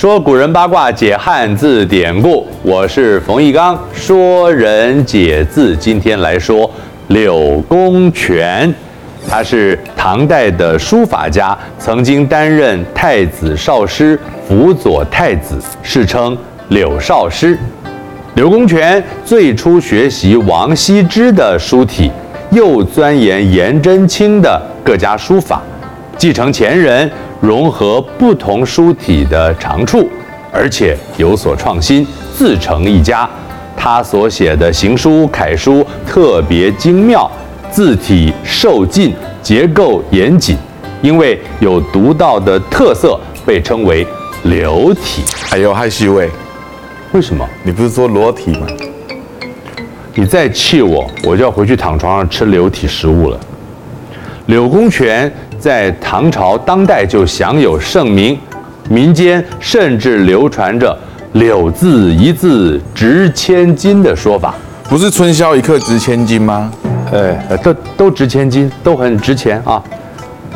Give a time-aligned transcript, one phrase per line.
[0.00, 2.48] 说古人八卦，解汉字典故。
[2.62, 5.76] 我是冯翊纲，说人解字。
[5.76, 6.70] 今天来说
[7.08, 8.74] 柳公权，
[9.28, 14.18] 他是唐代的书法家，曾经担任太子少师、
[14.48, 16.34] 辅佐太子，世称
[16.70, 17.58] 柳少师。
[18.36, 22.10] 柳公权最初学习王羲之的书体，
[22.52, 25.60] 又钻研颜真卿的各家书法，
[26.16, 27.12] 继承前人。
[27.40, 30.06] 融合不同书体的长处，
[30.52, 33.28] 而且有所创新，自成一家。
[33.76, 37.30] 他所写的行书楷书特别精妙，
[37.70, 40.58] 字体瘦劲，结构严谨，
[41.00, 44.06] 因为有独到的特色，被称为
[44.42, 45.22] 柳体。
[45.50, 46.28] 哎呦，害羞哎！
[47.12, 47.48] 为什么？
[47.62, 48.66] 你不是说裸体吗？
[50.14, 53.40] 你再气我，我就要回去躺床上吃流体食物了。
[54.44, 55.32] 柳公权。
[55.60, 58.36] 在唐朝当代就享有盛名，
[58.88, 60.98] 民间甚至流传着
[61.34, 64.54] “柳字一字值千金”的说法。
[64.88, 66.72] 不是春宵一刻值千金吗？
[67.12, 69.82] 哎，都都值千金，都很值钱啊！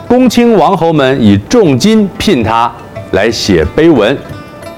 [0.09, 2.73] 公卿王侯们以重金聘他
[3.13, 4.17] 来写碑文。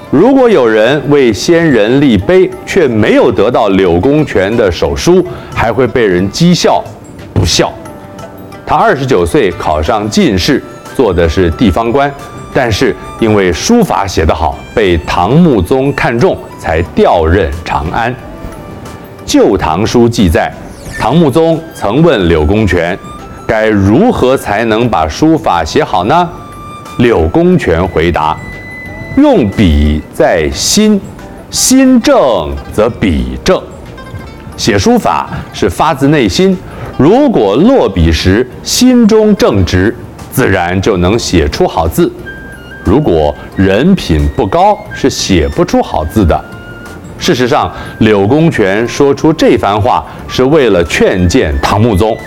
[0.09, 6.83] 如果有人为先人立碑，却没有得到柳公权的手书，还会被人讥笑
[7.33, 7.71] 不孝。
[8.67, 10.61] 他二十九岁考上进士，
[10.93, 12.13] 做的是地方官，
[12.53, 18.13] 但是因为书法写得好，被唐穆宗看中，才调任长安。
[19.25, 20.53] 《旧唐书》记载，
[20.99, 22.99] 唐穆宗曾问柳公权，
[23.47, 26.29] 该如何才能把书法写好呢？
[26.97, 28.37] 柳公权回答：
[29.15, 30.99] 用笔在心，
[31.49, 33.63] 心正则笔正。
[34.57, 36.57] 写书法是发自内心。
[36.97, 39.95] 如果落笔时心中正直，
[40.31, 42.09] 自然就能写出好字；
[42.83, 46.43] 如果人品不高，是写不出好字的。
[47.19, 52.17] 事实上，柳公权说出这番话是为了劝谏唐穆宗。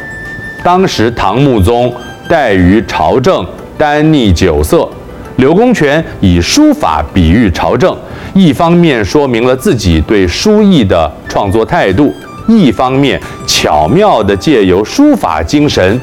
[0.63, 1.93] 当时唐穆宗
[2.29, 3.45] 怠于朝政，
[3.77, 4.89] 耽溺酒色，
[5.37, 7.97] 柳公权以书法比喻朝政，
[8.35, 12.15] 一方面说明了自己对书艺的创作态度。
[12.51, 16.01] 一方面巧妙地借由书法精神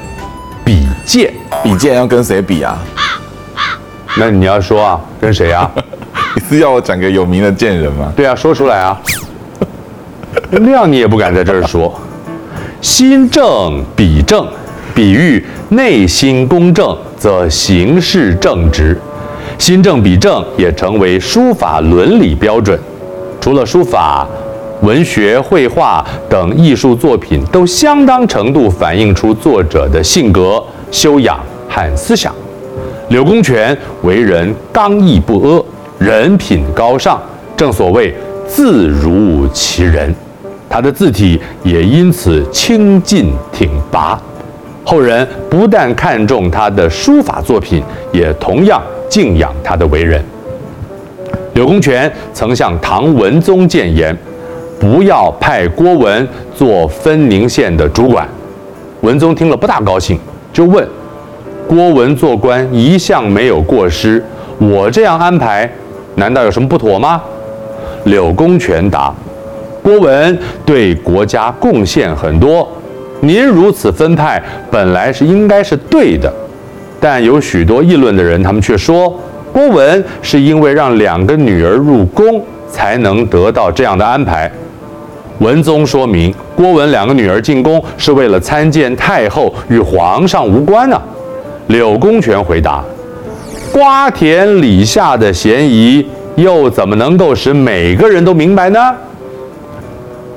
[0.63, 2.78] 比剑，比剑要跟谁比啊？
[4.18, 5.69] 那你要说啊，跟谁啊？
[6.36, 8.12] 你是要我讲个有名的剑人吗？
[8.16, 9.00] 对啊，说出来啊。
[10.52, 11.94] 谅你也不敢在这儿说。
[12.81, 14.47] 心正笔正，
[14.96, 19.00] 比喻内心公正，则行事正直。
[19.57, 22.80] 心正笔正也成为书法伦理标准。
[23.41, 24.28] 除了书法。
[24.82, 32.34] 文学、绘画等艺术作品都相当程度反映出作者的性格、修养和思想。
[33.10, 35.64] 柳公权为人刚毅不阿，
[35.98, 37.20] 人品高尚，
[37.56, 38.14] 正所谓
[38.48, 40.14] 字如其人。
[40.70, 44.22] 他的字体也因此清劲挺拔。
[44.84, 47.82] 后人不但看重他的书法作品，
[48.14, 50.24] 也同样敬仰他的为人。
[51.56, 54.16] 柳公权曾向唐文宗谏言。
[54.80, 58.28] 不要派郭文做分宁县的主管。
[59.02, 60.20] 文宗听了不大高兴，
[60.52, 60.88] 就问：
[61.68, 64.24] 郭文做官一向没有过失，
[64.58, 65.70] 我这样安排，
[66.16, 67.22] 难道有什么不妥吗？
[68.06, 69.14] 柳公权答：
[69.84, 72.68] 郭文对国家贡献很多，
[73.20, 76.32] 您如此分派本来是应该是对的，
[77.00, 79.14] 但有许多议论的人，他们却说
[79.52, 84.52] 郭文是因为让两个女儿入宫，才能得到这样的安排。
[85.40, 91.00] 文宗说明，郭文两个女儿进宫是为了参见太后，与皇上无关呢。
[91.68, 92.84] 柳公权回答
[93.72, 96.03] ：“瓜田李下的嫌疑，
[96.36, 98.96] 又怎么能够使每个人都明白呢？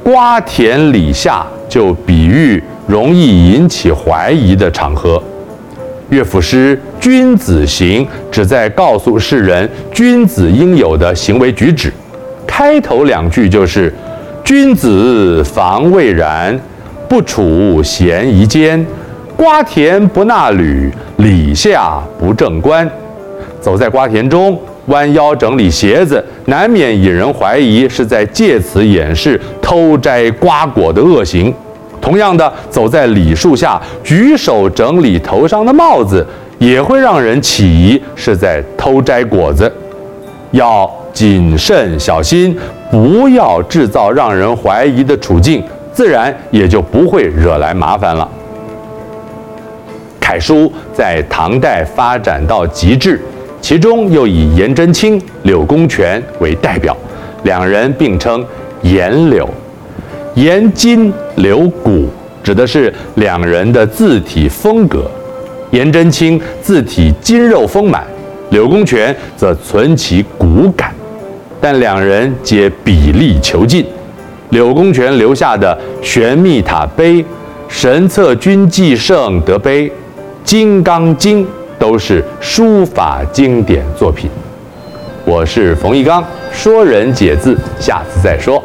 [0.02, 5.22] 瓜田李下就比喻容易引起怀疑的场合。
[6.10, 11.90] 乐府诗《君子行》旨在告诉世人君子应有的行为举止，
[12.46, 13.90] 开头两句就是。”
[14.44, 16.58] 君子防未然，
[17.08, 18.84] 不处嫌疑间。
[19.36, 22.88] 瓜田不纳履，李下不正冠。
[23.60, 31.52] 走在瓜田中，弯腰整理鞋子，难免引人怀疑是在借此掩饰偷摘瓜果的恶行。
[32.00, 36.26] 同样的，走在李树下，举手整理头上的帽子，
[36.58, 39.70] 也会让人起疑是在偷摘果子。
[40.50, 42.56] 要谨慎小心。
[42.90, 45.62] 不要制造让人怀疑的处境，
[45.92, 48.28] 自然也就不会惹来麻烦了。
[50.18, 53.20] 楷书在唐代发展到极致，
[53.60, 56.96] 其中又以颜真卿、柳公权为代表，
[57.44, 58.44] 两人并称
[58.82, 59.48] 颜柳。
[60.34, 62.08] 颜筋柳骨，
[62.42, 65.08] 指的是两人的字体风格。
[65.70, 68.04] 颜真卿字体筋肉丰满，
[68.50, 70.92] 柳公权则存其骨感，
[71.60, 73.84] 但两人皆比力遒劲。
[74.50, 77.14] 柳公权留下的《玄秘塔碑》
[77.68, 79.88] 《神策军记圣德碑》
[80.42, 81.44] 《金刚经》
[81.78, 84.28] 都是书法经典作品。
[85.24, 88.62] 我是冯玉刚，说人解字，下次再说。